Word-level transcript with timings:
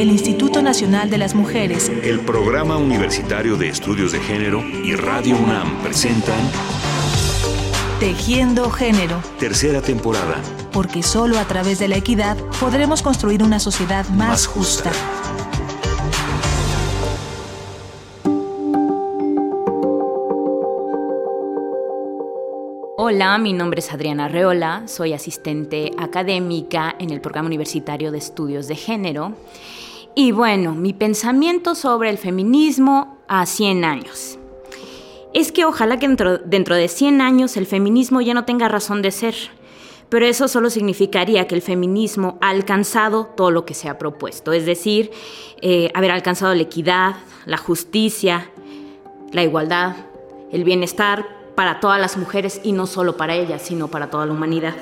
el 0.00 0.10
Instituto 0.10 0.62
Nacional 0.62 1.10
de 1.10 1.18
las 1.18 1.34
Mujeres, 1.34 1.90
el 2.04 2.20
Programa 2.20 2.76
Universitario 2.76 3.56
de 3.56 3.68
Estudios 3.68 4.12
de 4.12 4.20
Género 4.20 4.62
y 4.62 4.94
Radio 4.94 5.36
UNAM 5.36 5.82
presentan 5.82 6.38
Tejiendo 7.98 8.70
Género. 8.70 9.20
Tercera 9.40 9.82
temporada. 9.82 10.40
Porque 10.70 11.02
solo 11.02 11.36
a 11.36 11.44
través 11.46 11.80
de 11.80 11.88
la 11.88 11.96
equidad 11.96 12.36
podremos 12.60 13.02
construir 13.02 13.42
una 13.42 13.58
sociedad 13.58 14.08
más, 14.10 14.46
justa. 14.46 14.92
Hola, 22.96 23.36
mi 23.38 23.52
nombre 23.52 23.80
es 23.80 23.92
Adriana 23.92 24.28
Reola, 24.28 24.84
soy 24.86 25.12
asistente 25.12 25.90
académica 25.98 26.94
en 27.00 27.10
el 27.10 27.20
Programa 27.20 27.48
Universitario 27.48 28.12
de 28.12 28.18
Estudios 28.18 28.68
de 28.68 28.76
Género. 28.76 29.32
Y 30.20 30.32
bueno, 30.32 30.74
mi 30.74 30.94
pensamiento 30.94 31.76
sobre 31.76 32.10
el 32.10 32.18
feminismo 32.18 33.18
a 33.28 33.46
100 33.46 33.84
años. 33.84 34.36
Es 35.32 35.52
que 35.52 35.64
ojalá 35.64 36.00
que 36.00 36.08
dentro, 36.08 36.38
dentro 36.38 36.74
de 36.74 36.88
100 36.88 37.20
años 37.20 37.56
el 37.56 37.66
feminismo 37.66 38.20
ya 38.20 38.34
no 38.34 38.44
tenga 38.44 38.66
razón 38.66 39.00
de 39.00 39.12
ser, 39.12 39.36
pero 40.08 40.26
eso 40.26 40.48
solo 40.48 40.70
significaría 40.70 41.46
que 41.46 41.54
el 41.54 41.62
feminismo 41.62 42.36
ha 42.40 42.48
alcanzado 42.48 43.26
todo 43.26 43.52
lo 43.52 43.64
que 43.64 43.74
se 43.74 43.88
ha 43.88 43.96
propuesto, 43.96 44.52
es 44.52 44.66
decir, 44.66 45.12
eh, 45.62 45.92
haber 45.94 46.10
alcanzado 46.10 46.52
la 46.52 46.62
equidad, 46.62 47.14
la 47.46 47.56
justicia, 47.56 48.50
la 49.30 49.44
igualdad, 49.44 49.94
el 50.50 50.64
bienestar 50.64 51.28
para 51.54 51.78
todas 51.78 52.00
las 52.00 52.16
mujeres 52.16 52.60
y 52.64 52.72
no 52.72 52.88
solo 52.88 53.16
para 53.16 53.36
ellas, 53.36 53.62
sino 53.62 53.86
para 53.86 54.10
toda 54.10 54.26
la 54.26 54.32
humanidad. 54.32 54.74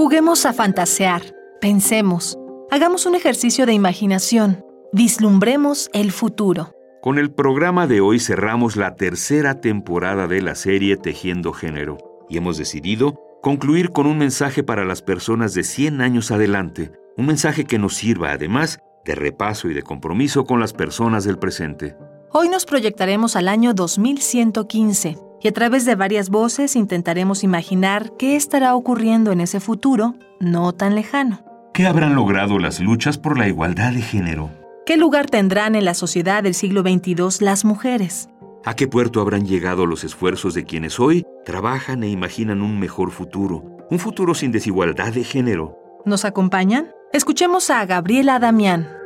Juguemos 0.00 0.46
a 0.46 0.54
fantasear, 0.54 1.20
pensemos, 1.60 2.38
hagamos 2.70 3.04
un 3.04 3.14
ejercicio 3.14 3.66
de 3.66 3.74
imaginación, 3.74 4.64
vislumbremos 4.94 5.90
el 5.92 6.10
futuro. 6.10 6.72
Con 7.02 7.18
el 7.18 7.30
programa 7.30 7.86
de 7.86 8.00
hoy 8.00 8.18
cerramos 8.18 8.76
la 8.76 8.94
tercera 8.94 9.60
temporada 9.60 10.26
de 10.26 10.40
la 10.40 10.54
serie 10.54 10.96
Tejiendo 10.96 11.52
Género 11.52 11.98
y 12.30 12.38
hemos 12.38 12.56
decidido 12.56 13.20
concluir 13.42 13.90
con 13.90 14.06
un 14.06 14.16
mensaje 14.16 14.62
para 14.62 14.86
las 14.86 15.02
personas 15.02 15.52
de 15.52 15.64
100 15.64 16.00
años 16.00 16.30
adelante, 16.30 16.92
un 17.18 17.26
mensaje 17.26 17.66
que 17.66 17.78
nos 17.78 17.94
sirva 17.94 18.30
además 18.30 18.78
de 19.04 19.14
repaso 19.14 19.68
y 19.68 19.74
de 19.74 19.82
compromiso 19.82 20.46
con 20.46 20.60
las 20.60 20.72
personas 20.72 21.24
del 21.24 21.38
presente. 21.38 21.94
Hoy 22.32 22.48
nos 22.48 22.64
proyectaremos 22.64 23.36
al 23.36 23.48
año 23.48 23.74
2115 23.74 25.29
y 25.42 25.48
a 25.48 25.52
través 25.52 25.84
de 25.84 25.94
varias 25.94 26.30
voces 26.30 26.76
intentaremos 26.76 27.42
imaginar 27.44 28.12
qué 28.18 28.36
estará 28.36 28.74
ocurriendo 28.74 29.32
en 29.32 29.40
ese 29.40 29.60
futuro 29.60 30.14
no 30.38 30.72
tan 30.72 30.94
lejano. 30.94 31.42
¿Qué 31.72 31.86
habrán 31.86 32.14
logrado 32.14 32.58
las 32.58 32.80
luchas 32.80 33.18
por 33.18 33.38
la 33.38 33.48
igualdad 33.48 33.92
de 33.92 34.02
género? 34.02 34.50
¿Qué 34.84 34.96
lugar 34.96 35.30
tendrán 35.30 35.74
en 35.74 35.84
la 35.84 35.94
sociedad 35.94 36.42
del 36.42 36.54
siglo 36.54 36.82
XXII 36.82 37.44
las 37.44 37.64
mujeres? 37.64 38.28
¿A 38.64 38.74
qué 38.74 38.86
puerto 38.86 39.20
habrán 39.20 39.46
llegado 39.46 39.86
los 39.86 40.04
esfuerzos 40.04 40.52
de 40.52 40.64
quienes 40.64 41.00
hoy 41.00 41.24
trabajan 41.46 42.02
e 42.02 42.08
imaginan 42.08 42.60
un 42.60 42.78
mejor 42.78 43.10
futuro? 43.10 43.64
Un 43.90 43.98
futuro 43.98 44.34
sin 44.34 44.52
desigualdad 44.52 45.12
de 45.12 45.24
género. 45.24 45.78
¿Nos 46.04 46.24
acompañan? 46.24 46.90
Escuchemos 47.12 47.70
a 47.70 47.84
Gabriela 47.86 48.38
Damián. 48.38 48.99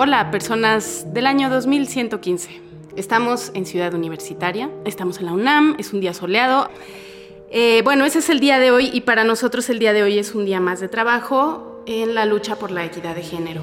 Hola, 0.00 0.30
personas 0.30 1.12
del 1.12 1.26
año 1.26 1.50
2115. 1.50 2.60
Estamos 2.94 3.50
en 3.54 3.66
Ciudad 3.66 3.92
Universitaria, 3.94 4.70
estamos 4.84 5.18
en 5.18 5.26
la 5.26 5.32
UNAM, 5.32 5.74
es 5.76 5.92
un 5.92 6.00
día 6.00 6.14
soleado. 6.14 6.70
Eh, 7.50 7.82
bueno, 7.82 8.04
ese 8.04 8.20
es 8.20 8.30
el 8.30 8.38
día 8.38 8.60
de 8.60 8.70
hoy 8.70 8.90
y 8.92 9.00
para 9.00 9.24
nosotros 9.24 9.68
el 9.70 9.80
día 9.80 9.92
de 9.92 10.04
hoy 10.04 10.16
es 10.16 10.36
un 10.36 10.44
día 10.44 10.60
más 10.60 10.78
de 10.78 10.86
trabajo 10.86 11.82
en 11.86 12.14
la 12.14 12.26
lucha 12.26 12.54
por 12.54 12.70
la 12.70 12.84
equidad 12.84 13.16
de 13.16 13.22
género. 13.22 13.60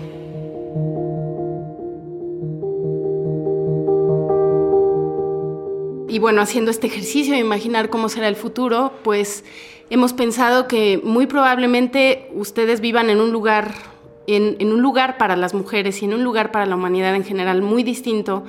Y 6.09 6.19
bueno, 6.19 6.41
haciendo 6.41 6.69
este 6.69 6.87
ejercicio 6.87 7.33
de 7.33 7.39
imaginar 7.39 7.89
cómo 7.89 8.09
será 8.09 8.27
el 8.27 8.35
futuro, 8.35 8.91
pues 9.05 9.45
hemos 9.89 10.11
pensado 10.11 10.67
que 10.67 10.99
muy 11.01 11.27
probablemente 11.27 12.29
ustedes 12.33 12.81
vivan 12.81 13.09
en 13.09 13.21
un 13.21 13.31
lugar, 13.31 13.94
en, 14.27 14.71
un 14.71 14.81
lugar 14.81 15.17
para 15.17 15.35
las 15.35 15.53
mujeres 15.53 16.01
y 16.01 16.05
en 16.05 16.13
un 16.13 16.23
lugar 16.23 16.51
para 16.51 16.65
la 16.65 16.75
humanidad 16.75 17.15
en 17.15 17.23
general 17.23 17.61
muy 17.61 17.83
distinto 17.83 18.43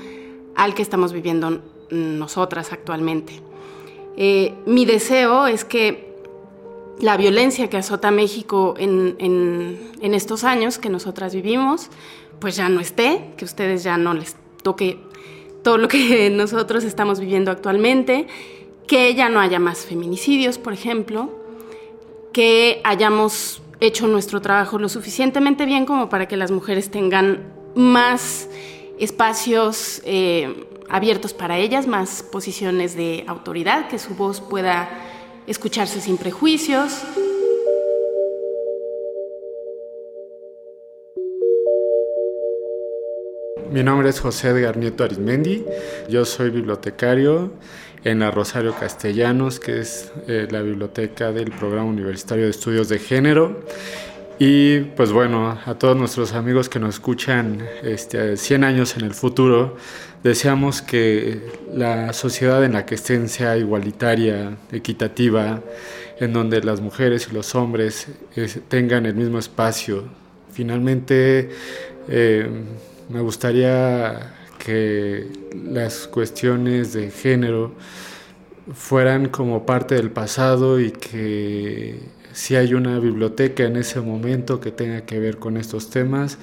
al 0.55 0.75
que 0.75 0.83
estamos 0.83 1.13
viviendo 1.13 1.61
nosotras 1.91 2.73
actualmente. 2.73 3.41
Eh, 4.17 4.55
mi 4.65 4.87
deseo 4.87 5.47
es 5.47 5.65
que 5.65 6.07
la 6.99 7.17
violencia 7.17 7.69
que 7.69 7.77
azota 7.77 8.11
México 8.11 8.75
en, 8.79 9.17
en, 9.19 10.15
estos 10.15 10.45
años 10.45 10.79
que 10.79 10.89
nosotras 10.89 11.35
vivimos, 11.35 11.91
pues 12.39 12.57
ya 12.57 12.71
no 12.71 12.81
esté, 12.81 13.33
que 13.37 13.45
ustedes 13.45 13.83
ya 13.83 13.99
no 13.99 14.15
les 14.15 14.37
toque 14.63 14.99
todo 15.63 15.77
lo 15.77 15.89
que 15.89 16.31
nosotros 16.35 16.85
estamos 16.85 17.21
viviendo 17.21 17.51
actualmente, 17.51 18.27
que 18.87 19.15
ya 19.15 19.29
no 19.29 19.41
haya 19.41 19.59
más 19.59 19.85
feminicidios, 19.85 20.59
por 20.59 20.73
ejemplo, 20.73 21.31
que 22.33 22.81
hayamos 22.85 23.61
hecho 23.81 24.07
nuestro 24.09 24.41
trabajo 24.41 24.79
lo 24.79 24.89
suficientemente 24.89 25.67
bien 25.67 25.87
como 25.87 26.09
para 26.09 26.27
que 26.27 26.37
las 26.37 26.51
mujeres 26.51 26.91
tengan 26.91 27.53
más 27.75 28.49
espacios 28.99 30.01
eh, 30.05 30.67
abiertos 30.89 31.35
para 31.35 31.59
ellas, 31.59 31.87
más 31.87 32.23
posiciones 32.23 32.97
de 32.97 33.25
autoridad, 33.27 33.89
que 33.89 33.99
su 33.99 34.15
voz 34.15 34.41
pueda 34.41 34.89
escucharse 35.47 36.01
sin 36.01 36.17
prejuicios. 36.17 37.03
Mi 43.71 43.83
nombre 43.83 44.09
es 44.09 44.21
José 44.21 44.49
Edgar 44.49 44.79
Nieto 44.79 45.05
Arizmendi. 45.05 45.65
Yo 46.09 46.25
soy 46.25 46.51
bibliotecario 46.51 47.51
en 48.07 48.21
la 48.21 48.31
Rosario 48.31 48.73
Castellanos, 48.73 49.59
que 49.59 49.81
es 49.81 50.13
eh, 50.29 50.47
la 50.49 50.63
biblioteca 50.63 51.33
del 51.33 51.51
Programa 51.51 51.89
Universitario 51.89 52.45
de 52.45 52.51
Estudios 52.51 52.89
de 52.89 53.01
Género. 53.01 53.65
Y 54.39 54.79
pues 54.97 55.11
bueno, 55.11 55.59
a 55.67 55.75
todos 55.75 55.97
nuestros 55.97 56.33
amigos 56.33 56.69
que 56.69 56.79
nos 56.79 56.95
escuchan 56.95 57.67
este, 57.83 58.37
100 58.37 58.63
años 58.63 58.97
en 58.97 59.05
el 59.05 59.13
futuro, 59.13 59.77
deseamos 60.23 60.83
que 60.83 61.41
la 61.75 62.13
sociedad 62.13 62.63
en 62.63 62.75
la 62.75 62.87
que 62.87 62.95
estén 62.95 63.29
sea 63.29 63.57
igualitaria, 63.57 64.57
equitativa, 64.71 65.63
en 66.21 66.33
donde 66.33 66.63
las 66.63 66.81
mujeres 66.81 67.27
y 67.29 67.35
los 67.35 67.57
hombres 67.57 68.07
tengan 68.69 69.07
el 69.07 69.17
mismo 69.17 69.41
espacio. 69.41 70.05
Finalmente, 70.53 71.51
eh, 72.09 72.49
me 73.09 73.21
gustaría 73.21 74.46
que 74.67 75.29
las 75.55 76.09
cuestiones 76.09 76.93
de 76.93 77.13
género 77.13 77.71
fueran 78.75 79.29
como 79.29 79.65
parte 79.65 79.95
del 79.95 80.11
pasado 80.11 80.81
y 80.81 80.91
que 80.91 82.01
si 82.33 82.57
hay 82.57 82.75
una 82.75 82.99
biblioteca 82.99 83.63
en 83.63 83.77
ese 83.77 84.01
momento 84.01 84.59
que 84.59 84.73
tenga 84.73 85.03
que 85.03 85.21
ver 85.21 85.37
con 85.37 85.57
estos 85.57 85.89
temas, 85.89 86.39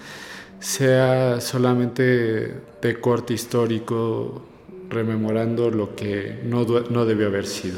sea 0.61 1.41
solamente 1.41 2.61
de 2.81 2.99
corte 3.01 3.33
histórico, 3.33 4.41
rememorando 4.89 5.69
lo 5.69 5.93
que 5.93 6.39
no, 6.45 6.63
no 6.63 7.05
debió 7.05 7.27
haber 7.27 7.45
sido. 7.45 7.77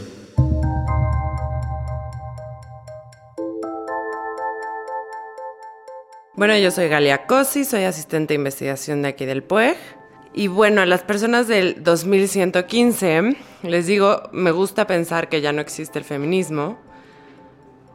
Bueno, 6.36 6.56
yo 6.56 6.70
soy 6.70 6.88
Galia 6.88 7.26
Cosi, 7.26 7.66
soy 7.66 7.86
asistente 7.86 8.36
de 8.36 8.36
investigación 8.36 9.02
de 9.02 9.08
aquí 9.08 9.26
del 9.26 9.42
PUEG. 9.42 9.95
Y 10.38 10.48
bueno, 10.48 10.82
a 10.82 10.86
las 10.86 11.02
personas 11.02 11.48
del 11.48 11.82
2115 11.82 13.38
les 13.64 13.88
digo, 13.88 14.24
me 14.34 14.52
gusta 14.52 14.86
pensar 14.86 15.30
que 15.30 15.40
ya 15.40 15.54
no 15.54 15.62
existe 15.62 15.98
el 15.98 16.04
feminismo 16.04 16.78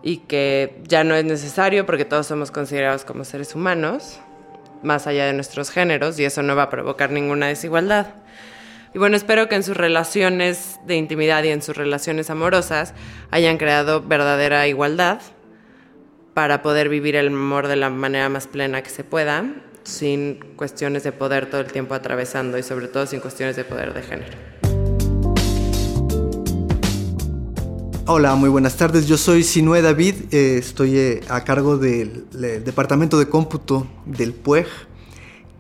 y 0.03 0.21
que 0.21 0.81
ya 0.89 1.05
no 1.05 1.15
es 1.15 1.27
necesario 1.27 1.85
porque 1.85 2.07
todos 2.07 2.27
somos 2.27 2.51
considerados 2.51 3.05
como 3.05 3.25
seres 3.25 3.55
humanos, 3.55 4.21
más 4.83 5.07
allá 5.07 5.27
de 5.27 5.35
nuestros 5.35 5.69
géneros, 5.71 6.19
y 6.19 6.25
eso 6.25 6.43
no 6.43 6.57
va 6.57 6.63
a 6.63 6.71
provocar 6.71 7.11
ninguna 7.11 7.49
desigualdad. 7.49 8.07
Y 8.95 8.99
bueno, 8.99 9.19
espero 9.19 9.51
que 9.51 9.57
en 9.57 9.63
sus 9.63 9.77
relaciones 9.77 10.81
de 10.87 10.97
intimidad 10.97 11.45
y 11.45 11.49
en 11.49 11.61
sus 11.61 11.77
relaciones 11.77 12.31
amorosas 12.31 12.95
hayan 13.31 13.59
creado 13.59 14.01
verdadera 14.01 14.67
igualdad 14.67 15.21
para 16.33 16.63
poder 16.63 16.89
vivir 16.89 17.17
el 17.17 17.27
amor 17.29 17.69
de 17.69 17.77
la 17.77 17.91
manera 17.91 18.31
más 18.31 18.47
plena 18.47 18.83
que 18.83 18.89
se 18.89 19.05
pueda, 19.05 19.45
sin 19.85 20.41
cuestiones 20.57 21.03
de 21.05 21.13
poder 21.13 21.51
todo 21.51 21.61
el 21.61 21.73
tiempo 21.73 21.95
atravesando 21.95 22.59
y 22.59 22.63
sobre 22.63 22.89
todo 22.89 23.07
sin 23.07 23.21
cuestiones 23.21 23.57
de 23.57 23.65
poder 23.65 23.95
de 23.95 24.03
género. 24.03 24.37
Hola, 28.07 28.35
muy 28.35 28.49
buenas 28.49 28.77
tardes. 28.77 29.07
Yo 29.07 29.17
soy 29.17 29.45
Sinue 29.45 29.83
David, 29.83 30.15
eh, 30.33 30.59
estoy 30.59 30.99
eh, 30.99 31.21
a 31.29 31.45
cargo 31.45 31.79
del, 31.79 32.27
Departamento 32.65 33.19
de 33.19 33.29
Cómputo 33.29 33.87
del 34.05 34.33
PUEG 34.33 34.67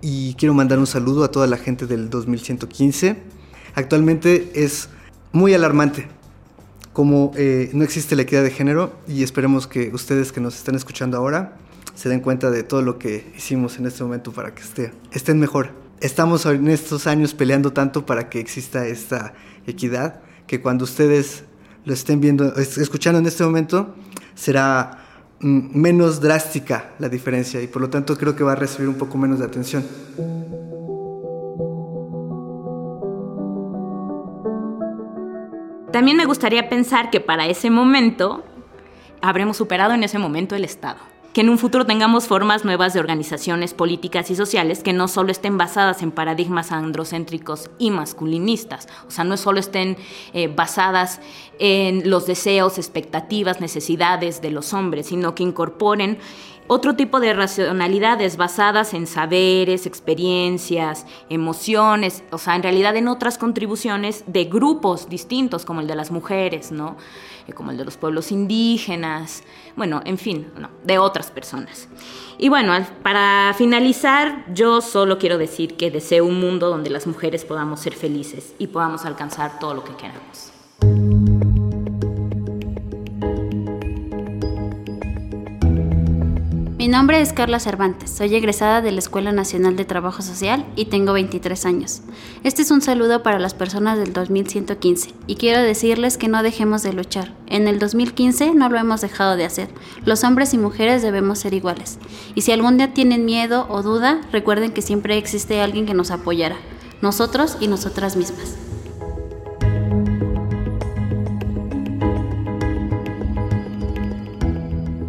y 0.00 0.34
quiero 0.34 0.52
mandar 0.52 0.80
un 0.80 0.88
saludo 0.88 1.22
a 1.22 1.30
toda 1.30 1.46
la 1.46 1.56
gente 1.56 1.86
del 1.86 2.10
2115. 2.10 3.16
Actualmente 3.76 4.50
es 4.54 4.88
muy 5.30 5.54
alarmante 5.54 6.08
como 6.92 7.30
eh, 7.36 7.70
no 7.72 7.84
existe 7.84 8.16
la 8.16 8.22
equidad 8.22 8.42
de 8.42 8.50
género 8.50 8.94
y 9.06 9.22
esperemos 9.22 9.68
que 9.68 9.90
ustedes 9.94 10.32
que 10.32 10.40
nos 10.40 10.56
están 10.56 10.74
escuchando 10.74 11.16
ahora 11.16 11.56
se 11.94 12.08
den 12.08 12.20
cuenta 12.20 12.50
de 12.50 12.62
todo 12.62 12.82
lo 12.82 12.98
que 12.98 13.32
hicimos 13.36 13.78
en 13.78 13.86
este 13.86 14.02
momento 14.02 14.32
para 14.32 14.54
que 14.54 14.62
esté, 14.62 14.92
estén 15.12 15.38
mejor. 15.38 15.72
Estamos 16.00 16.46
en 16.46 16.68
estos 16.68 17.06
años 17.06 17.34
peleando 17.34 17.72
tanto 17.72 18.06
para 18.06 18.28
que 18.28 18.40
exista 18.40 18.86
esta 18.86 19.34
equidad 19.66 20.20
que 20.46 20.60
cuando 20.60 20.84
ustedes 20.84 21.44
lo 21.84 21.92
estén 21.92 22.20
viendo, 22.20 22.56
escuchando 22.56 23.18
en 23.18 23.26
este 23.26 23.44
momento, 23.44 23.94
será 24.34 25.04
mm, 25.40 25.78
menos 25.78 26.20
drástica 26.20 26.92
la 26.98 27.08
diferencia 27.08 27.60
y 27.60 27.66
por 27.66 27.82
lo 27.82 27.90
tanto 27.90 28.16
creo 28.16 28.34
que 28.34 28.44
va 28.44 28.52
a 28.52 28.56
recibir 28.56 28.88
un 28.88 28.96
poco 28.96 29.18
menos 29.18 29.38
de 29.38 29.44
atención. 29.44 29.84
También 35.92 36.16
me 36.16 36.24
gustaría 36.24 36.68
pensar 36.68 37.10
que 37.10 37.20
para 37.20 37.46
ese 37.46 37.68
momento 37.68 38.44
habremos 39.20 39.56
superado 39.56 39.92
en 39.92 40.04
ese 40.04 40.18
momento 40.18 40.54
el 40.54 40.64
Estado 40.64 41.10
que 41.32 41.42
en 41.42 41.48
un 41.48 41.58
futuro 41.58 41.86
tengamos 41.86 42.26
formas 42.26 42.64
nuevas 42.64 42.92
de 42.92 43.00
organizaciones 43.00 43.74
políticas 43.74 44.30
y 44.30 44.36
sociales 44.36 44.82
que 44.82 44.92
no 44.92 45.08
solo 45.08 45.30
estén 45.30 45.58
basadas 45.58 46.02
en 46.02 46.10
paradigmas 46.10 46.72
androcéntricos 46.72 47.70
y 47.78 47.90
masculinistas, 47.90 48.88
o 49.06 49.10
sea, 49.10 49.24
no 49.24 49.36
solo 49.36 49.60
estén 49.60 49.96
eh, 50.32 50.48
basadas 50.48 51.20
en 51.58 52.08
los 52.10 52.26
deseos, 52.26 52.78
expectativas, 52.78 53.60
necesidades 53.60 54.42
de 54.42 54.50
los 54.50 54.72
hombres, 54.72 55.06
sino 55.06 55.34
que 55.34 55.42
incorporen 55.42 56.18
otro 56.72 56.94
tipo 56.94 57.18
de 57.18 57.32
racionalidades 57.32 58.36
basadas 58.36 58.94
en 58.94 59.08
saberes, 59.08 59.86
experiencias, 59.86 61.04
emociones, 61.28 62.22
o 62.30 62.38
sea, 62.38 62.54
en 62.54 62.62
realidad 62.62 62.94
en 62.94 63.08
otras 63.08 63.38
contribuciones 63.38 64.22
de 64.28 64.44
grupos 64.44 65.08
distintos, 65.08 65.64
como 65.64 65.80
el 65.80 65.88
de 65.88 65.96
las 65.96 66.12
mujeres, 66.12 66.70
¿no? 66.70 66.96
Eh, 67.48 67.54
como 67.54 67.72
el 67.72 67.76
de 67.76 67.84
los 67.84 67.96
pueblos 67.96 68.30
indígenas, 68.30 69.42
bueno, 69.74 70.00
en 70.04 70.16
fin, 70.16 70.46
de 70.84 70.98
otras 70.98 71.32
personas. 71.32 71.88
Y 72.38 72.48
bueno, 72.48 72.72
para 73.02 73.52
finalizar, 73.58 74.44
yo 74.54 74.80
solo 74.80 75.18
quiero 75.18 75.38
decir 75.38 75.76
que 75.76 75.90
deseo 75.90 76.24
un 76.24 76.38
mundo 76.38 76.68
donde 76.68 76.88
las 76.88 77.04
mujeres 77.04 77.44
podamos 77.44 77.80
ser 77.80 77.94
felices 77.94 78.54
y 78.60 78.68
podamos 78.68 79.04
alcanzar 79.04 79.58
todo 79.58 79.74
lo 79.74 79.82
que 79.82 79.96
queramos. 79.96 80.59
Nombre 86.90 87.20
es 87.20 87.32
Carla 87.32 87.60
Cervantes, 87.60 88.10
soy 88.10 88.34
egresada 88.34 88.82
de 88.82 88.90
la 88.90 88.98
Escuela 88.98 89.32
Nacional 89.32 89.76
de 89.76 89.84
Trabajo 89.84 90.22
Social 90.22 90.66
y 90.76 90.86
tengo 90.86 91.12
23 91.12 91.64
años. 91.64 92.02
Este 92.42 92.62
es 92.62 92.70
un 92.70 92.82
saludo 92.82 93.22
para 93.22 93.38
las 93.38 93.54
personas 93.54 93.98
del 93.98 94.12
2115 94.12 95.14
y 95.26 95.36
quiero 95.36 95.62
decirles 95.62 96.18
que 96.18 96.28
no 96.28 96.42
dejemos 96.42 96.82
de 96.82 96.92
luchar. 96.92 97.32
En 97.46 97.68
el 97.68 97.78
2015 97.78 98.54
no 98.54 98.68
lo 98.68 98.78
hemos 98.78 99.02
dejado 99.02 99.36
de 99.36 99.44
hacer. 99.44 99.68
Los 100.04 100.24
hombres 100.24 100.52
y 100.52 100.58
mujeres 100.58 101.02
debemos 101.02 101.38
ser 101.38 101.54
iguales. 101.54 101.98
Y 102.34 102.40
si 102.40 102.50
algún 102.50 102.76
día 102.76 102.92
tienen 102.92 103.24
miedo 103.24 103.66
o 103.68 103.82
duda, 103.82 104.20
recuerden 104.32 104.72
que 104.72 104.82
siempre 104.82 105.16
existe 105.16 105.60
alguien 105.60 105.86
que 105.86 105.94
nos 105.94 106.10
apoyará, 106.10 106.56
nosotros 107.02 107.56
y 107.60 107.68
nosotras 107.68 108.16
mismas. 108.16 108.59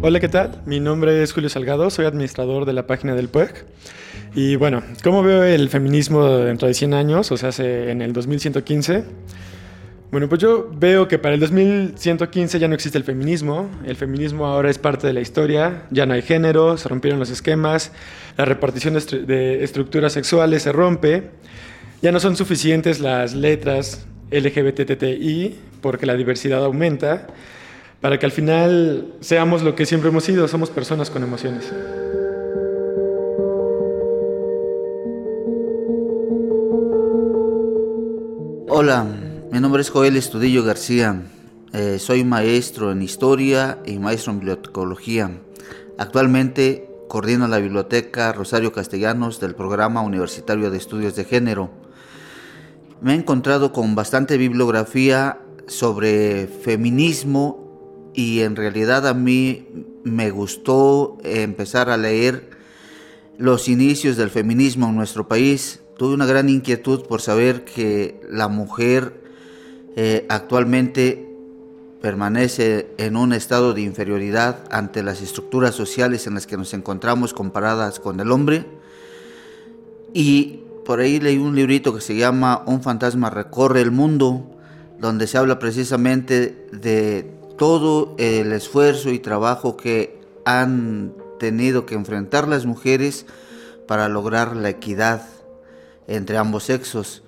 Hola, 0.04 0.18
¿qué 0.18 0.28
tal? 0.28 0.60
Mi 0.66 0.80
nombre 0.80 1.22
es 1.22 1.32
Julio 1.32 1.48
Salgado, 1.48 1.88
soy 1.88 2.06
administrador 2.06 2.64
de 2.64 2.72
la 2.72 2.88
página 2.88 3.14
del 3.14 3.28
PUEG. 3.28 3.64
Y 4.34 4.56
bueno, 4.56 4.82
¿cómo 5.04 5.22
veo 5.22 5.44
el 5.44 5.68
feminismo 5.68 6.26
dentro 6.38 6.66
de 6.66 6.74
100 6.74 6.92
años? 6.92 7.30
O 7.30 7.36
sea, 7.36 7.50
en 7.64 8.02
el 8.02 8.12
2115. 8.12 9.04
Bueno, 10.10 10.28
pues 10.28 10.40
yo 10.40 10.68
veo 10.74 11.06
que 11.06 11.20
para 11.20 11.34
el 11.34 11.40
2115 11.40 12.58
ya 12.58 12.66
no 12.66 12.74
existe 12.74 12.98
el 12.98 13.04
feminismo. 13.04 13.70
El 13.86 13.94
feminismo 13.94 14.44
ahora 14.44 14.70
es 14.70 14.78
parte 14.78 15.06
de 15.06 15.12
la 15.12 15.20
historia. 15.20 15.84
Ya 15.92 16.04
no 16.04 16.14
hay 16.14 16.22
género, 16.22 16.76
se 16.78 16.88
rompieron 16.88 17.20
los 17.20 17.30
esquemas, 17.30 17.92
la 18.36 18.44
repartición 18.44 18.94
de 18.94 19.62
estructuras 19.62 20.12
sexuales 20.12 20.64
se 20.64 20.72
rompe. 20.72 21.30
Ya 22.02 22.10
no 22.10 22.18
son 22.18 22.34
suficientes 22.34 22.98
las 22.98 23.34
letras 23.34 24.04
LGBTTI 24.32 25.60
porque 25.80 26.06
la 26.06 26.16
diversidad 26.16 26.64
aumenta 26.64 27.28
para 28.02 28.18
que 28.18 28.26
al 28.26 28.32
final 28.32 29.14
seamos 29.20 29.62
lo 29.62 29.76
que 29.76 29.86
siempre 29.86 30.10
hemos 30.10 30.24
sido, 30.24 30.48
somos 30.48 30.70
personas 30.70 31.08
con 31.08 31.22
emociones. 31.22 31.72
Hola, 38.68 39.06
mi 39.52 39.60
nombre 39.60 39.82
es 39.82 39.90
Joel 39.90 40.16
Estudillo 40.16 40.64
García. 40.64 41.22
Eh, 41.72 42.00
soy 42.00 42.24
maestro 42.24 42.90
en 42.90 43.02
historia 43.02 43.78
y 43.86 44.00
maestro 44.00 44.32
en 44.32 44.40
bibliotecología. 44.40 45.30
Actualmente 45.96 46.90
coordino 47.06 47.46
la 47.46 47.58
biblioteca 47.58 48.32
Rosario 48.32 48.72
Castellanos 48.72 49.38
del 49.38 49.54
programa 49.54 50.00
universitario 50.00 50.72
de 50.72 50.78
estudios 50.78 51.14
de 51.14 51.22
género. 51.22 51.70
Me 53.00 53.12
he 53.12 53.16
encontrado 53.16 53.72
con 53.72 53.94
bastante 53.94 54.38
bibliografía 54.38 55.38
sobre 55.68 56.48
feminismo 56.48 57.61
y 58.14 58.40
en 58.40 58.56
realidad 58.56 59.06
a 59.06 59.14
mí 59.14 59.66
me 60.04 60.30
gustó 60.30 61.18
empezar 61.22 61.90
a 61.90 61.96
leer 61.96 62.50
los 63.38 63.68
inicios 63.68 64.16
del 64.16 64.30
feminismo 64.30 64.88
en 64.88 64.96
nuestro 64.96 65.28
país. 65.28 65.80
Tuve 65.96 66.14
una 66.14 66.26
gran 66.26 66.48
inquietud 66.48 67.06
por 67.06 67.20
saber 67.20 67.64
que 67.64 68.20
la 68.30 68.48
mujer 68.48 69.22
eh, 69.96 70.26
actualmente 70.28 71.28
permanece 72.00 72.88
en 72.98 73.16
un 73.16 73.32
estado 73.32 73.74
de 73.74 73.82
inferioridad 73.82 74.64
ante 74.70 75.02
las 75.02 75.22
estructuras 75.22 75.74
sociales 75.74 76.26
en 76.26 76.34
las 76.34 76.46
que 76.46 76.56
nos 76.56 76.74
encontramos 76.74 77.32
comparadas 77.32 78.00
con 78.00 78.18
el 78.20 78.32
hombre. 78.32 78.66
Y 80.12 80.62
por 80.84 81.00
ahí 81.00 81.20
leí 81.20 81.38
un 81.38 81.54
librito 81.54 81.94
que 81.94 82.00
se 82.00 82.16
llama 82.16 82.64
Un 82.66 82.82
fantasma 82.82 83.30
recorre 83.30 83.80
el 83.80 83.92
mundo, 83.92 84.50
donde 84.98 85.26
se 85.26 85.38
habla 85.38 85.58
precisamente 85.58 86.66
de 86.72 87.30
todo 87.62 88.16
el 88.18 88.52
esfuerzo 88.52 89.10
y 89.10 89.20
trabajo 89.20 89.76
que 89.76 90.20
han 90.44 91.14
tenido 91.38 91.86
que 91.86 91.94
enfrentar 91.94 92.48
las 92.48 92.66
mujeres 92.66 93.24
para 93.86 94.08
lograr 94.08 94.56
la 94.56 94.68
equidad 94.68 95.22
entre 96.08 96.38
ambos 96.38 96.64
sexos. 96.64 97.22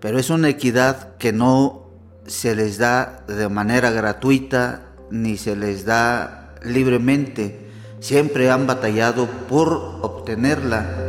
Pero 0.00 0.18
es 0.18 0.30
una 0.30 0.48
equidad 0.48 1.16
que 1.18 1.32
no 1.32 1.90
se 2.26 2.56
les 2.56 2.78
da 2.78 3.22
de 3.28 3.48
manera 3.48 3.92
gratuita 3.92 4.82
ni 5.12 5.36
se 5.36 5.54
les 5.54 5.84
da 5.84 6.56
libremente. 6.64 7.70
Siempre 8.00 8.50
han 8.50 8.66
batallado 8.66 9.28
por 9.48 9.68
obtenerla. 10.02 11.07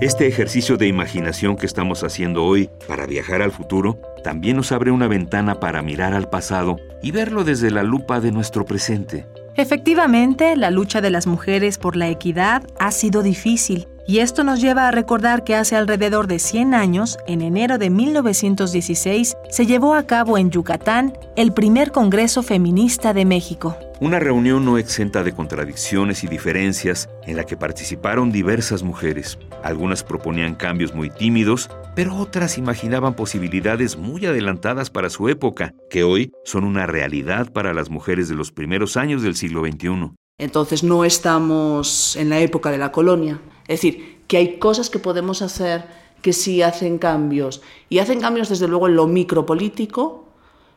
Este 0.00 0.28
ejercicio 0.28 0.76
de 0.76 0.86
imaginación 0.86 1.56
que 1.56 1.66
estamos 1.66 2.04
haciendo 2.04 2.44
hoy 2.44 2.70
para 2.86 3.04
viajar 3.04 3.42
al 3.42 3.50
futuro 3.50 4.00
también 4.22 4.56
nos 4.56 4.70
abre 4.70 4.92
una 4.92 5.08
ventana 5.08 5.58
para 5.58 5.82
mirar 5.82 6.14
al 6.14 6.30
pasado 6.30 6.76
y 7.02 7.10
verlo 7.10 7.42
desde 7.42 7.72
la 7.72 7.82
lupa 7.82 8.20
de 8.20 8.30
nuestro 8.30 8.64
presente. 8.64 9.26
Efectivamente, 9.56 10.54
la 10.54 10.70
lucha 10.70 11.00
de 11.00 11.10
las 11.10 11.26
mujeres 11.26 11.78
por 11.78 11.96
la 11.96 12.08
equidad 12.08 12.62
ha 12.78 12.92
sido 12.92 13.24
difícil 13.24 13.88
y 14.08 14.20
esto 14.20 14.42
nos 14.42 14.62
lleva 14.62 14.88
a 14.88 14.90
recordar 14.90 15.44
que 15.44 15.54
hace 15.54 15.76
alrededor 15.76 16.28
de 16.28 16.38
100 16.38 16.72
años, 16.72 17.18
en 17.26 17.42
enero 17.42 17.76
de 17.76 17.90
1916, 17.90 19.36
se 19.50 19.66
llevó 19.66 19.92
a 19.92 20.04
cabo 20.04 20.38
en 20.38 20.50
Yucatán 20.50 21.12
el 21.36 21.52
primer 21.52 21.92
Congreso 21.92 22.42
Feminista 22.42 23.12
de 23.12 23.26
México. 23.26 23.76
Una 24.00 24.18
reunión 24.18 24.64
no 24.64 24.78
exenta 24.78 25.22
de 25.22 25.34
contradicciones 25.34 26.24
y 26.24 26.26
diferencias 26.26 27.10
en 27.26 27.36
la 27.36 27.44
que 27.44 27.58
participaron 27.58 28.32
diversas 28.32 28.82
mujeres. 28.82 29.38
Algunas 29.62 30.02
proponían 30.02 30.54
cambios 30.54 30.94
muy 30.94 31.10
tímidos, 31.10 31.68
pero 31.94 32.16
otras 32.16 32.56
imaginaban 32.56 33.12
posibilidades 33.12 33.98
muy 33.98 34.24
adelantadas 34.24 34.88
para 34.88 35.10
su 35.10 35.28
época, 35.28 35.74
que 35.90 36.02
hoy 36.02 36.32
son 36.46 36.64
una 36.64 36.86
realidad 36.86 37.52
para 37.52 37.74
las 37.74 37.90
mujeres 37.90 38.30
de 38.30 38.36
los 38.36 38.52
primeros 38.52 38.96
años 38.96 39.20
del 39.20 39.36
siglo 39.36 39.66
XXI. 39.66 40.12
Entonces 40.38 40.82
no 40.82 41.04
estamos 41.04 42.16
en 42.16 42.30
la 42.30 42.38
época 42.38 42.70
de 42.70 42.78
la 42.78 42.90
colonia. 42.90 43.38
Es 43.68 43.82
decir, 43.82 44.22
que 44.26 44.38
hay 44.38 44.58
cosas 44.58 44.90
que 44.90 44.98
podemos 44.98 45.42
hacer 45.42 45.84
que 46.22 46.32
sí 46.32 46.62
hacen 46.62 46.98
cambios. 46.98 47.62
Y 47.88 47.98
hacen 47.98 48.20
cambios 48.20 48.48
desde 48.48 48.66
luego 48.66 48.88
en 48.88 48.96
lo 48.96 49.06
micropolítico, 49.06 50.24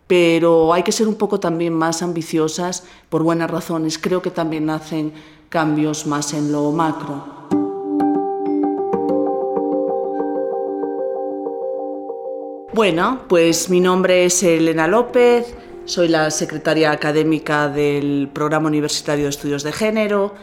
pero 0.08 0.74
hay 0.74 0.84
que 0.84 0.92
ser 0.92 1.08
un 1.08 1.16
poco 1.16 1.40
también 1.40 1.74
más 1.74 2.02
ambiciosas 2.02 2.84
por 3.10 3.24
buenas 3.24 3.50
razones. 3.50 3.98
Creo 3.98 4.22
que 4.22 4.30
también 4.30 4.70
hacen 4.70 5.14
cambios 5.50 6.06
más 6.06 6.34
en 6.34 6.52
lo 6.52 6.72
macro. 6.72 7.42
Bueno, 12.74 13.22
pues 13.28 13.70
mi 13.70 13.80
nombre 13.80 14.26
es 14.26 14.44
Elena 14.44 14.88
López, 14.88 15.54
soy 15.84 16.08
la 16.08 16.32
secretaria 16.32 16.92
académica 16.92 17.68
del 17.68 18.30
Programa 18.32 18.68
Universitario 18.68 19.26
de 19.26 19.30
Estudios 19.30 19.64
de 19.64 19.74
Género. 19.74 20.34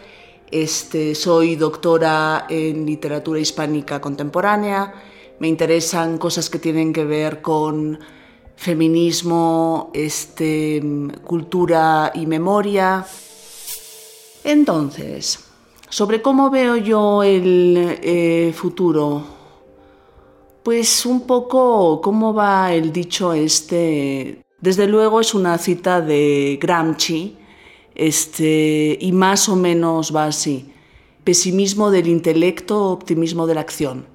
Este, 0.50 1.14
soy 1.14 1.56
doctora 1.56 2.46
en 2.48 2.86
literatura 2.86 3.38
hispánica 3.38 4.00
contemporánea. 4.00 4.94
Me 5.38 5.48
interesan 5.48 6.18
cosas 6.18 6.48
que 6.48 6.58
tienen 6.58 6.92
que 6.92 7.04
ver 7.04 7.42
con 7.42 7.98
feminismo, 8.56 9.90
este, 9.94 10.82
cultura 11.24 12.12
y 12.14 12.26
memoria. 12.26 13.06
Entonces, 14.42 15.38
sobre 15.88 16.22
cómo 16.22 16.50
veo 16.50 16.76
yo 16.76 17.22
el 17.22 17.98
eh, 18.02 18.52
futuro, 18.54 19.22
pues 20.62 21.06
un 21.06 21.26
poco 21.26 22.00
cómo 22.00 22.34
va 22.34 22.72
el 22.72 22.92
dicho 22.92 23.32
este. 23.32 24.42
Desde 24.60 24.86
luego 24.86 25.20
es 25.20 25.34
una 25.34 25.56
cita 25.56 26.00
de 26.00 26.58
Gramsci, 26.60 27.37
este, 27.98 28.96
y 29.00 29.12
más 29.12 29.48
o 29.50 29.56
menos 29.56 30.14
va 30.14 30.24
así. 30.24 30.72
Pesimismo 31.24 31.90
del 31.90 32.08
intelecto, 32.08 32.86
optimismo 32.86 33.46
de 33.46 33.54
la 33.54 33.60
acción. 33.60 34.06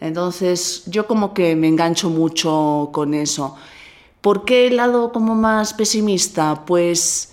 Entonces 0.00 0.82
yo 0.86 1.06
como 1.06 1.32
que 1.32 1.56
me 1.56 1.68
engancho 1.68 2.10
mucho 2.10 2.90
con 2.92 3.14
eso. 3.14 3.56
¿Por 4.20 4.44
qué 4.44 4.66
el 4.66 4.76
lado 4.76 5.12
como 5.12 5.34
más 5.34 5.72
pesimista? 5.72 6.64
Pues, 6.66 7.32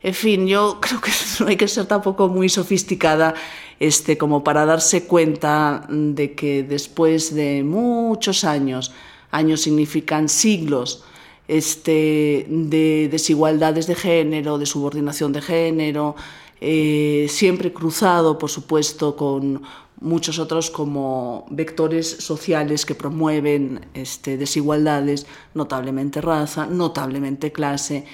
en 0.00 0.14
fin, 0.14 0.46
yo 0.46 0.78
creo 0.80 1.00
que 1.00 1.12
no 1.38 1.46
hay 1.46 1.56
que 1.56 1.68
ser 1.68 1.86
tampoco 1.86 2.28
muy 2.28 2.48
sofisticada 2.48 3.34
este, 3.78 4.18
como 4.18 4.42
para 4.42 4.64
darse 4.64 5.04
cuenta 5.04 5.86
de 5.88 6.34
que 6.34 6.62
después 6.62 7.34
de 7.34 7.62
muchos 7.62 8.44
años, 8.44 8.92
años 9.30 9.60
significan 9.60 10.28
siglos, 10.28 11.04
este, 11.50 12.46
de 12.48 13.08
desigualdades 13.10 13.88
de 13.88 13.96
género, 13.96 14.56
de 14.56 14.66
subordinación 14.66 15.32
de 15.32 15.42
género, 15.42 16.14
eh, 16.60 17.26
siempre 17.28 17.72
cruzado, 17.72 18.38
por 18.38 18.50
supuesto, 18.50 19.16
con 19.16 19.62
muchos 20.00 20.38
otros 20.38 20.70
como 20.70 21.46
vectores 21.50 22.08
sociales 22.08 22.86
que 22.86 22.94
promueven 22.94 23.80
este, 23.94 24.36
desigualdades, 24.36 25.26
notablemente 25.52 26.20
raza, 26.20 26.66
notablemente 26.66 27.50
clase. 27.50 28.04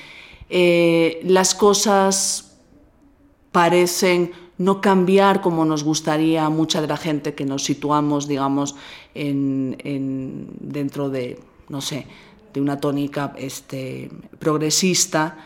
Eh, 0.49 1.21
las 1.25 1.55
cosas 1.55 2.57
parecen 3.53 4.33
no 4.57 4.81
cambiar 4.81 5.43
como 5.43 5.67
nos 5.67 5.85
gustaría 5.85 6.49
mucha 6.49 6.81
de 6.81 6.87
la 6.87 6.97
gente 6.97 7.35
que 7.35 7.45
nos 7.45 7.65
situamos, 7.65 8.27
digamos, 8.29 8.77
en, 9.13 9.77
dentro 10.59 11.11
de, 11.11 11.39
no 11.69 11.83
sé, 11.83 12.07
de 12.57 12.63
una 12.63 12.81
tónica 12.81 13.35
este, 13.37 14.09
progresista. 14.39 15.37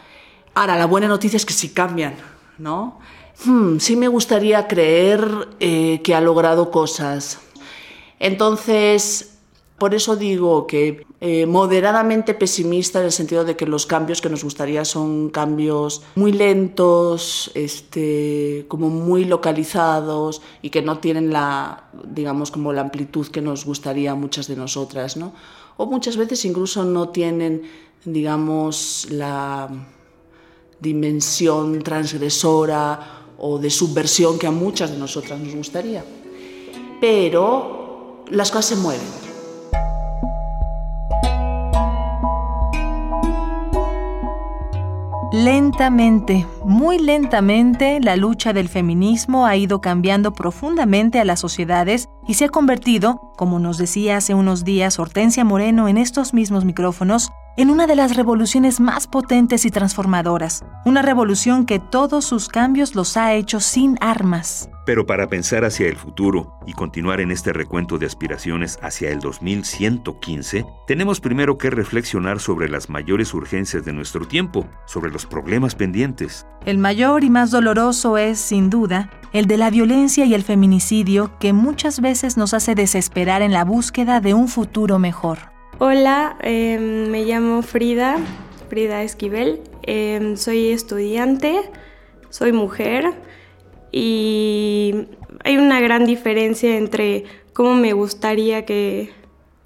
Ahora, 0.55 0.79
la 0.79 0.87
buena 0.87 1.09
noticia 1.09 1.37
es 1.39 1.45
que 1.45 1.53
sí 1.53 1.71
cambian, 1.71 2.15
¿no? 2.57 3.01
Hmm, 3.45 3.79
sí 3.79 3.97
me 3.97 4.07
gustaría 4.07 4.69
creer 4.69 5.49
eh, 5.59 6.01
que 6.05 6.15
ha 6.15 6.21
logrado 6.21 6.71
cosas. 6.71 7.41
Entonces, 8.21 9.39
por 9.77 9.93
eso 9.93 10.15
digo 10.15 10.69
que 10.69 11.05
eh, 11.21 11.47
moderadamente 11.47 12.33
pesimista 12.35 13.01
en 13.01 13.07
el 13.07 13.13
sentido 13.13 13.45
de 13.45 13.57
que 13.57 13.67
los 13.67 13.87
cambios 13.87 14.21
que 14.21 14.29
nos 14.29 14.45
gustaría 14.45 14.85
son 14.85 15.31
cambios 15.31 16.03
muy 16.15 16.31
lentos, 16.31 17.51
este, 17.55 18.67
como 18.69 18.89
muy 18.89 19.25
localizados 19.25 20.43
y 20.63 20.71
que 20.71 20.83
no 20.83 20.99
tienen 20.99 21.33
la, 21.33 21.89
digamos, 22.05 22.53
como 22.53 22.73
la 22.73 22.83
amplitud 22.83 23.27
que 23.27 23.41
nos 23.41 23.65
gustaría 23.65 24.13
a 24.13 24.15
muchas 24.15 24.47
de 24.47 24.55
nosotras, 24.55 25.17
¿no? 25.17 25.33
O 25.83 25.87
muchas 25.87 26.19
veces 26.19 26.45
incluso 26.45 26.85
no 26.85 27.09
tienen, 27.09 27.63
digamos, 28.05 29.07
la 29.09 29.67
dimensión 30.79 31.79
transgresora 31.83 33.23
o 33.39 33.59
de 33.59 33.71
subversión 33.71 34.39
que 34.39 34.47
a 34.47 34.51
muchas 34.51 34.91
de 34.91 34.99
nosotras 34.99 35.41
nos 35.41 35.55
gustaría. 35.55 36.05
Pero 37.01 38.27
las 38.29 38.51
cosas 38.51 38.67
se 38.67 38.77
mueven. 38.77 39.09
Lentamente, 45.33 46.47
muy 46.63 46.99
lentamente, 46.99 48.01
la 48.03 48.17
lucha 48.17 48.53
del 48.53 48.69
feminismo 48.69 49.47
ha 49.47 49.57
ido 49.57 49.81
cambiando 49.81 50.35
profundamente 50.35 51.21
a 51.21 51.25
las 51.25 51.41
sociedades 51.41 52.10
y 52.31 52.35
se 52.35 52.45
ha 52.45 52.49
convertido, 52.49 53.33
como 53.37 53.59
nos 53.59 53.77
decía 53.77 54.19
hace 54.19 54.35
unos 54.35 54.63
días 54.63 55.01
Hortensia 55.01 55.43
Moreno 55.43 55.89
en 55.89 55.99
estos 55.99 56.33
mismos 56.33 56.65
micrófonos, 56.65 57.33
en 57.57 57.71
una 57.71 57.89
de 57.89 57.97
las 57.97 58.15
revoluciones 58.15 58.79
más 58.79 59.09
potentes 59.09 59.65
y 59.65 59.73
transformadoras, 59.73 60.65
una 60.85 61.03
revolución 61.03 61.67
que 61.67 61.81
todos 61.81 62.25
sus 62.25 62.49
cambios 62.49 62.95
los 62.95 63.17
ha 63.17 63.35
hecho 63.35 63.59
sin 63.59 63.99
armas. 64.01 64.71
Pero 64.91 65.07
para 65.07 65.29
pensar 65.29 65.65
hacia 65.65 65.87
el 65.87 65.95
futuro 65.95 66.59
y 66.67 66.73
continuar 66.73 67.21
en 67.21 67.31
este 67.31 67.53
recuento 67.53 67.97
de 67.97 68.07
aspiraciones 68.07 68.77
hacia 68.83 69.11
el 69.11 69.21
2115, 69.21 70.67
tenemos 70.89 71.21
primero 71.21 71.59
que 71.59 71.71
reflexionar 71.71 72.41
sobre 72.41 72.69
las 72.69 72.91
mayores 72.91 73.33
urgencias 73.33 73.85
de 73.85 73.93
nuestro 73.93 74.27
tiempo, 74.27 74.67
sobre 74.87 75.13
los 75.13 75.27
problemas 75.27 75.77
pendientes. 75.77 76.45
El 76.67 76.79
mayor 76.79 77.23
y 77.23 77.31
más 77.31 77.53
doloroso 77.53 78.19
es, 78.19 78.41
sin 78.41 78.69
duda, 78.69 79.11
el 79.33 79.47
de 79.47 79.59
la 79.59 79.71
violencia 79.71 80.25
y 80.25 80.35
el 80.35 80.43
feminicidio 80.43 81.39
que 81.39 81.53
muchas 81.53 82.01
veces 82.01 82.37
nos 82.37 82.53
hace 82.53 82.75
desesperar 82.75 83.43
en 83.43 83.53
la 83.53 83.65
búsqueda 83.65 84.21
de 84.21 84.35
un 84.35 84.49
futuro 84.49 84.99
mejor. 84.99 85.39
Hola, 85.79 86.37
em, 86.41 87.09
me 87.13 87.25
llamo 87.25 87.63
Frida, 87.63 88.17
Frida 88.69 89.05
Esquivel, 89.05 89.61
em, 89.85 90.37
soy 90.37 90.71
estudiante, 90.71 91.61
soy 92.29 92.51
mujer 92.51 93.15
y 93.93 95.07
hay 95.45 95.57
una 95.57 95.81
gran 95.81 96.05
diferencia 96.05 96.77
entre 96.77 97.25
cómo 97.53 97.75
me 97.75 97.93
gustaría 97.93 98.65
que, 98.65 99.11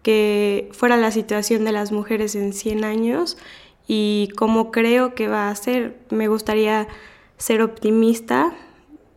que 0.03 0.69
fuera 0.73 0.97
la 0.97 1.11
situación 1.11 1.65
de 1.65 1.73
las 1.73 1.93
mujeres 1.93 2.35
en 2.35 2.53
100 2.53 2.85
años 2.85 3.37
y 3.87 4.31
cómo 4.37 4.71
creo 4.71 5.15
que 5.15 5.29
va 5.29 5.51
a 5.51 5.57
ser. 5.57 5.97
Me 6.11 6.29
gustaría 6.29 6.89
ser 7.37 7.63
optimista 7.63 8.55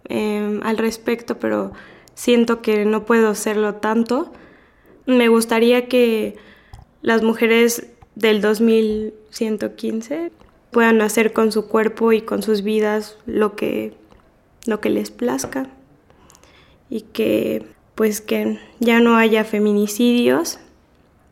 em, 0.06 0.62
al 0.64 0.78
respecto, 0.78 1.40
pero 1.40 1.72
siento 2.14 2.62
que 2.62 2.86
no 2.86 3.06
puedo 3.06 3.36
serlo 3.36 3.76
tanto. 3.76 4.32
Me 5.06 5.30
gustaría 5.30 5.88
que 5.88 6.36
las 7.02 7.24
mujeres 7.24 7.88
del 8.16 8.42
2115 8.42 10.32
puedan 10.72 11.02
hacer 11.02 11.32
con 11.32 11.52
su 11.52 11.68
cuerpo 11.68 12.12
y 12.12 12.22
con 12.22 12.44
sus 12.44 12.62
vidas 12.62 13.18
lo 13.26 13.56
que, 13.56 13.94
lo 14.68 14.80
que 14.80 14.90
les 14.90 15.10
plazca 15.10 15.68
y 16.90 17.02
que 17.02 17.66
pues 17.96 18.22
que 18.22 18.60
ya 18.80 19.00
no 19.00 19.18
haya 19.18 19.44
feminicidios, 19.44 20.60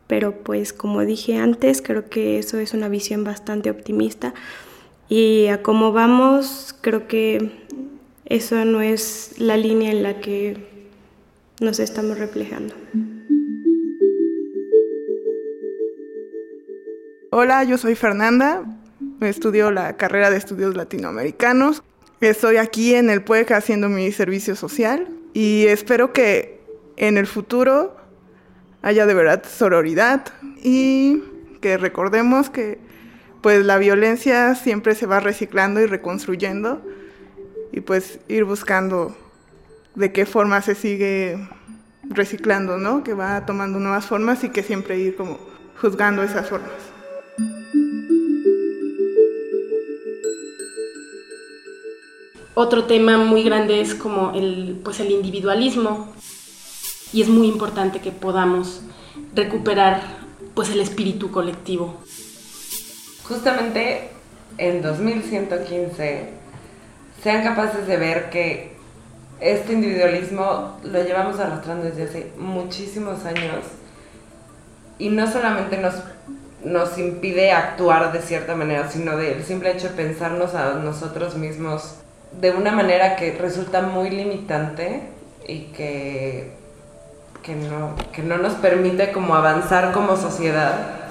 pero 0.08 0.44
pues 0.44 0.74
como 0.74 1.01
dije 1.01 1.38
antes, 1.38 1.82
creo 1.84 2.10
que 2.10 2.39
eso 2.39 2.58
es 2.58 2.74
una 2.74 2.89
visión 2.89 3.24
bastante 3.24 3.70
optimista 3.70 4.34
y 5.10 5.48
a 5.48 5.62
cómo 5.62 5.92
vamos, 5.92 6.75
creo 6.82 7.08
que 7.08 7.51
eso 8.25 8.65
no 8.65 8.82
es 8.82 9.36
la 9.38 9.58
línea 9.58 9.92
en 9.92 10.01
la 10.01 10.20
que 10.20 10.58
nos 11.60 11.80
estamos 11.80 12.18
reflejando. 12.18 12.74
Hola, 17.30 17.63
yo 17.65 17.77
soy 17.77 17.96
Fernanda, 17.96 18.63
estudio 19.22 19.70
la 19.70 19.98
carrera 19.98 20.30
de 20.32 20.38
estudios 20.38 20.75
latinoamericanos. 20.75 21.84
Estoy 22.25 22.58
aquí 22.58 22.96
en 22.96 23.12
el 23.12 23.22
PUEC 23.22 23.51
haciendo 23.51 23.88
mi 23.88 24.12
servicio 24.12 24.55
social 24.55 25.08
y 25.34 25.67
espero 25.67 26.12
que 26.12 26.60
en 26.98 27.17
el 27.20 27.27
futuro 27.27 27.96
haya 28.82 29.05
de 29.05 29.13
verdad 29.13 29.44
sororidad 29.48 30.25
y 30.63 31.22
que 31.62 31.77
recordemos 31.77 32.50
que 32.50 32.79
pues 33.41 33.63
la 33.63 33.77
violencia 33.77 34.55
siempre 34.55 34.96
se 34.96 35.05
va 35.05 35.20
reciclando 35.20 35.82
y 35.82 35.86
reconstruyendo 35.86 36.82
y 37.72 37.82
pues 37.82 38.17
ir 38.27 38.44
buscando 38.44 39.15
de 39.94 40.12
qué 40.12 40.25
forma 40.25 40.63
se 40.63 40.74
sigue 40.74 41.38
reciclando, 42.10 42.79
¿no? 42.79 43.03
Que 43.03 43.13
va 43.13 43.46
tomando 43.46 43.77
nuevas 43.77 44.08
formas 44.08 44.44
y 44.44 44.50
que 44.50 44.63
siempre 44.63 44.98
ir 44.98 45.15
como 45.15 45.38
juzgando 45.79 46.24
esas 46.24 46.50
formas. 46.50 46.72
Otro 52.57 52.85
tema 52.85 53.17
muy 53.17 53.43
grande 53.43 53.81
es 53.81 53.93
como 53.93 54.31
el, 54.31 54.79
pues 54.81 55.01
el 55.01 55.12
individualismo 55.12 56.07
y 57.12 57.21
es 57.21 57.27
muy 57.27 57.50
importante 57.50 58.00
que 58.00 58.12
podamos 58.12 58.81
recuperar 59.33 60.01
pues 60.53 60.69
el 60.69 60.79
espíritu 60.79 61.31
colectivo. 61.31 61.97
Justamente 63.27 64.09
en 64.57 64.81
2115 64.81 66.29
sean 67.21 67.43
capaces 67.43 67.88
de 67.88 67.97
ver 67.97 68.29
que 68.29 68.77
este 69.41 69.74
individualismo 69.74 70.79
lo 70.81 71.03
llevamos 71.03 71.41
arrastrando 71.41 71.83
desde 71.83 72.03
hace 72.03 72.31
muchísimos 72.38 73.25
años 73.25 73.65
y 74.97 75.09
no 75.09 75.29
solamente 75.29 75.77
nos 75.77 75.95
nos 76.63 76.97
impide 76.97 77.51
actuar 77.51 78.12
de 78.12 78.21
cierta 78.21 78.55
manera, 78.55 78.89
sino 78.89 79.17
del 79.17 79.43
simple 79.43 79.71
hecho 79.71 79.89
de 79.89 79.93
pensarnos 79.93 80.55
a 80.55 80.74
nosotros 80.74 81.35
mismos 81.35 81.97
de 82.32 82.51
una 82.51 82.72
manera 82.72 83.15
que 83.15 83.32
resulta 83.34 83.82
muy 83.82 84.10
limitante 84.10 85.10
y 85.48 85.67
que, 85.74 86.53
que, 87.44 87.55
no, 87.55 87.96
que 88.12 88.24
no 88.24 88.38
nos 88.38 88.53
permite 88.53 89.12
como 89.12 89.36
avanzar 89.36 89.91
como 89.91 90.15
sociedad. 90.17 91.05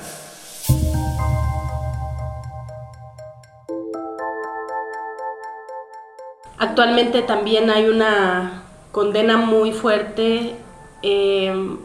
Actualmente 6.58 7.22
también 7.22 7.70
hay 7.70 7.88
una 7.88 8.62
condena 8.90 9.36
muy 9.36 9.72
fuerte 9.72 10.54
eh, 11.02 11.76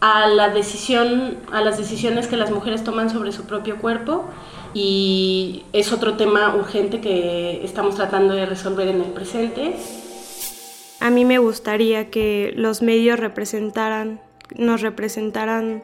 a 0.00 0.26
la 0.26 0.48
decisión, 0.48 1.38
a 1.52 1.60
las 1.60 1.78
decisiones 1.78 2.26
que 2.26 2.36
las 2.36 2.50
mujeres 2.50 2.82
toman 2.82 3.10
sobre 3.10 3.32
su 3.32 3.44
propio 3.44 3.76
cuerpo 3.76 4.24
y 4.74 5.64
es 5.72 5.92
otro 5.92 6.16
tema 6.16 6.54
urgente 6.56 7.00
que 7.00 7.64
estamos 7.64 7.96
tratando 7.96 8.34
de 8.34 8.46
resolver 8.46 8.88
en 8.88 9.00
el 9.00 9.10
presente. 9.12 9.76
A 11.00 11.10
mí 11.10 11.24
me 11.24 11.38
gustaría 11.38 12.10
que 12.10 12.52
los 12.56 12.82
medios 12.82 13.18
representaran, 13.18 14.20
nos 14.56 14.80
representaran 14.80 15.82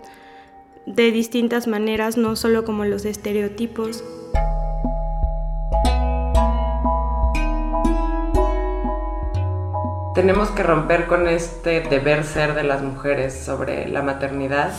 de 0.87 1.11
distintas 1.11 1.67
maneras, 1.67 2.17
no 2.17 2.37
solo 2.37 2.65
como 2.65 2.85
los 2.85 3.05
estereotipos. 3.05 4.05
tenemos 10.19 10.51
que 10.51 10.65
romper 10.65 11.07
con 11.07 11.29
este 11.29 11.81
deber 11.81 12.25
ser 12.25 12.55
de 12.55 12.65
las 12.65 12.83
mujeres 12.83 13.39
sobre 13.39 13.87
la 13.89 14.03
maternidad? 14.03 14.73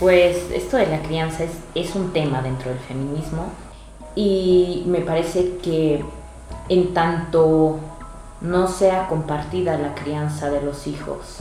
Pues 0.00 0.50
esto 0.52 0.76
de 0.76 0.86
la 0.86 1.00
crianza 1.02 1.44
es, 1.74 1.94
un 1.94 2.12
tema 2.12 2.42
dentro 2.42 2.70
del 2.70 2.80
feminismo 2.80 3.46
y 4.16 4.82
me 4.86 5.00
parece 5.00 5.58
que 5.58 6.04
en 6.68 6.92
tanto 6.92 7.78
no 8.40 8.66
sea 8.66 9.06
compartida 9.06 9.78
la 9.78 9.94
crianza 9.94 10.50
de 10.50 10.62
los 10.62 10.86
hijos, 10.86 11.38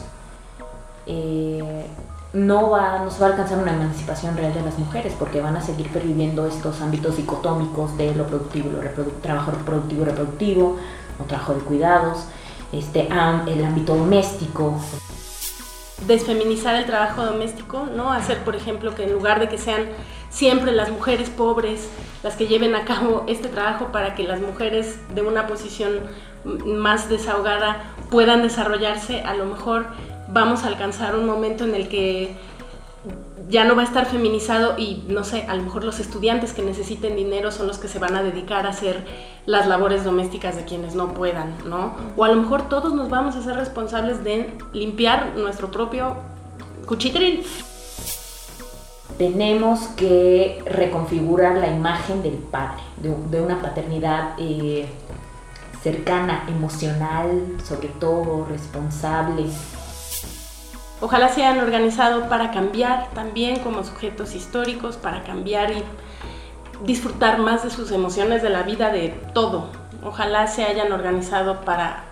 eh, 1.07 1.88
no, 2.33 2.69
va, 2.69 3.00
no 3.00 3.12
se 3.12 3.19
va 3.19 3.27
a 3.27 3.29
alcanzar 3.31 3.57
una 3.57 3.74
emancipación 3.74 4.38
real 4.38 4.53
de 4.53 4.62
las 4.62 4.77
mujeres 4.77 5.13
porque 5.17 5.41
van 5.41 5.55
a 5.57 5.62
seguir 5.62 5.89
perviviendo 5.89 6.48
estos 6.48 6.79
ámbitos 6.81 7.17
dicotómicos 7.17 7.98
de 7.98 8.13
lo 8.15 8.27
productivo, 8.27 8.69
lo 8.72 9.03
trabajo 9.22 9.51
productivo 9.65 10.03
y 10.03 10.05
reproductivo, 10.05 10.77
o 11.19 11.24
trabajo 11.25 11.53
de 11.53 11.62
cuidados 11.62 12.25
este, 12.72 13.07
el 13.07 13.65
ámbito 13.65 13.95
doméstico. 13.95 14.75
Desfeminizar 16.07 16.75
el 16.75 16.86
trabajo 16.86 17.25
doméstico, 17.25 17.88
¿no? 17.95 18.12
Hacer, 18.12 18.39
por 18.43 18.55
ejemplo, 18.55 18.95
que 18.95 19.03
en 19.03 19.13
lugar 19.13 19.39
de 19.39 19.50
que 19.50 19.57
sean 19.57 19.88
siempre 20.29 20.72
las 20.72 20.89
mujeres 20.89 21.29
pobres 21.29 21.89
las 22.24 22.36
que 22.36 22.48
lleven 22.48 22.74
a 22.74 22.86
cabo 22.86 23.25
este 23.27 23.50
trabajo 23.50 23.91
para 23.91 24.15
que 24.15 24.24
las 24.24 24.41
mujeres 24.41 24.98
de 25.13 25.22
una 25.22 25.45
posición 25.45 26.00
más 26.65 27.10
desahogada 27.10 27.83
puedan 28.10 28.41
desarrollarse, 28.41 29.22
a 29.22 29.33
lo 29.33 29.45
mejor 29.45 29.88
vamos 30.29 30.63
a 30.63 30.67
alcanzar 30.67 31.15
un 31.15 31.25
momento 31.25 31.65
en 31.65 31.75
el 31.75 31.88
que 31.89 32.36
ya 33.50 33.65
no 33.65 33.75
va 33.75 33.81
a 33.81 33.86
estar 33.86 34.05
feminizado 34.05 34.75
y 34.77 35.03
no 35.07 35.24
sé, 35.24 35.45
a 35.48 35.55
lo 35.55 35.63
mejor 35.63 35.83
los 35.83 36.00
estudiantes 36.00 36.53
que 36.53 36.62
necesiten 36.62 37.15
dinero 37.15 37.51
son 37.51 37.67
los 37.67 37.77
que 37.77 37.88
se 37.88 38.00
van 38.00 38.15
a 38.15 38.24
dedicar 38.24 38.65
a 38.65 38.69
hacer 38.69 39.05
las 39.45 39.67
labores 39.67 40.03
domésticas 40.03 40.55
de 40.55 40.63
quienes 40.63 40.95
no 40.95 41.13
puedan, 41.13 41.53
¿no? 41.65 41.95
O 42.15 42.24
a 42.24 42.29
lo 42.29 42.36
mejor 42.36 42.69
todos 42.69 42.93
nos 42.93 43.10
vamos 43.10 43.36
a 43.36 43.41
ser 43.41 43.55
responsables 43.55 44.24
de 44.24 44.50
limpiar 44.72 45.33
nuestro 45.36 45.69
propio 45.72 46.15
cuchitril. 46.86 47.45
Tenemos 49.17 49.81
que 49.98 50.63
reconfigurar 50.65 51.57
la 51.57 51.67
imagen 51.67 52.24
del 52.24 52.33
padre, 52.36 52.81
de, 52.98 53.41
una 53.41 53.62
paternidad 53.62 54.33
eh, 54.39 54.88
cercana, 55.83 56.45
emocional, 56.48 57.57
sobre 57.63 57.89
todo, 57.89 58.45
responsable, 58.45 59.45
Ojalá 61.01 61.29
se 61.29 61.43
hayan 61.45 61.63
organizado 61.63 62.29
para 62.29 62.51
cambiar 62.51 63.10
también 63.13 63.60
como 63.60 63.84
sujetos 63.84 64.36
históricos, 64.36 64.95
para 64.95 65.23
cambiar 65.23 65.71
y 65.71 65.84
disfrutar 66.86 67.39
más 67.39 67.63
de 67.63 67.69
sus 67.69 67.91
emociones, 67.91 68.41
de 68.41 68.49
la 68.49 68.63
vida, 68.63 68.89
de 68.89 69.10
todo. 69.34 69.67
Ojalá 70.03 70.47
se 70.47 70.63
hayan 70.63 70.91
organizado 70.91 71.62
para, 71.62 72.06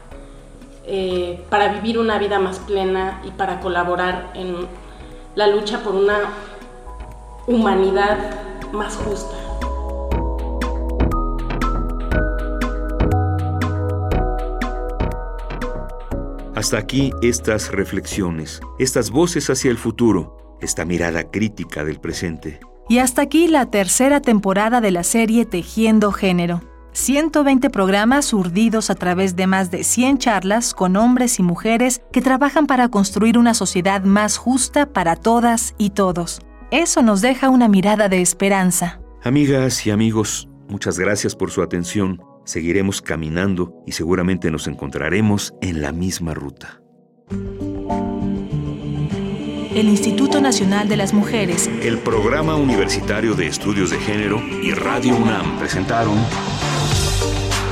eh, 0.86 1.44
para 1.50 1.70
vivir 1.70 2.00
una 2.00 2.18
vida 2.18 2.40
más 2.40 2.60
plena 2.60 3.22
y 3.24 3.32
para 3.32 3.60
colaborar 3.60 4.32
en 4.34 4.68
la 5.36 5.48
lucha 5.48 5.80
por 5.80 5.96
una 5.96 6.20
humanidad 7.48 8.18
más 8.72 8.96
justa. 8.96 9.41
Hasta 16.62 16.78
aquí 16.78 17.12
estas 17.24 17.72
reflexiones, 17.72 18.62
estas 18.78 19.10
voces 19.10 19.50
hacia 19.50 19.72
el 19.72 19.80
futuro, 19.80 20.58
esta 20.62 20.86
mirada 20.86 21.24
crítica 21.24 21.84
del 21.84 22.00
presente. 22.00 22.60
Y 22.88 23.00
hasta 23.00 23.24
aquí 23.24 23.48
la 23.48 23.72
tercera 23.72 24.22
temporada 24.22 24.80
de 24.80 24.92
la 24.92 25.02
serie 25.02 25.48
Tejiendo 25.48 26.12
Género. 26.12 26.62
120 26.92 27.72
programas 27.72 28.32
urdidos 28.32 28.92
a 28.92 28.94
través 28.94 29.36
de 29.36 29.48
más 29.48 29.72
de 29.72 29.84
100 29.84 30.20
charlas 30.20 30.76
con 30.76 30.98
hombres 30.98 31.40
y 31.40 31.42
mujeres 31.42 32.04
que 32.12 32.22
trabajan 32.22 32.68
para 32.68 32.90
construir 32.90 33.40
una 33.40 33.56
sociedad 33.56 34.04
más 34.04 34.38
justa 34.38 34.86
para 34.86 35.16
todas 35.16 35.74
y 35.80 35.90
todos. 35.90 36.42
Eso 36.70 37.02
nos 37.02 37.22
deja 37.22 37.50
una 37.50 37.70
mirada 37.70 38.08
de 38.08 38.22
esperanza. 38.22 39.02
Amigas 39.24 39.88
y 39.88 39.90
amigos, 39.90 40.48
muchas 40.70 41.00
gracias 41.00 41.36
por 41.36 41.50
su 41.50 41.64
atención 41.64 42.22
seguiremos 42.52 43.02
caminando 43.02 43.82
y 43.88 43.94
seguramente 43.94 44.52
nos 44.52 44.68
encontraremos 44.68 45.54
en 45.62 45.82
la 45.82 45.94
misma 45.94 46.34
ruta. 46.34 46.82
El 49.74 49.88
Instituto 49.88 50.42
Nacional 50.42 50.90
de 50.90 50.98
las 50.98 51.14
Mujeres, 51.14 51.70
el 51.82 51.98
Programa 52.00 52.58
Universitario 52.58 53.36
de 53.36 53.48
Estudios 53.48 53.90
de 53.90 54.00
Género 54.00 54.42
y 54.62 54.74
Radio 54.74 55.16
UNAM 55.16 55.60
presentaron 55.60 56.18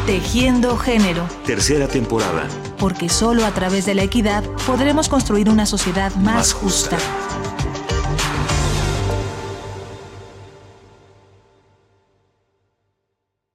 Tejiendo 0.06 0.78
Género. 0.78 1.28
Tercera 1.46 1.90
temporada. 1.90 2.48
Porque 2.78 3.10
solo 3.10 3.46
a 3.46 3.52
través 3.52 3.86
de 3.86 3.96
la 3.96 4.04
equidad 4.04 4.46
podremos 4.66 5.10
construir 5.10 5.50
una 5.50 5.66
sociedad 5.66 6.16
más, 6.16 6.54
justa. 6.54 6.98